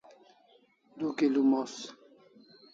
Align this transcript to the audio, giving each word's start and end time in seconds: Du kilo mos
Du 0.97 1.07
kilo 1.17 1.41
mos 1.51 1.73